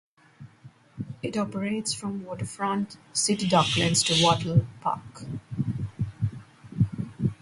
It 1.21 1.37
operates 1.37 1.93
from 1.93 2.25
Waterfront 2.25 2.97
City 3.13 3.47
Docklands 3.47 4.03
to 4.07 4.23
Wattle 4.23 4.65
Park. 4.79 5.25